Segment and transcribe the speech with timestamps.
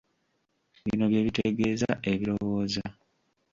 [0.85, 2.83] Bino bye bitegeeza ebirowoozo.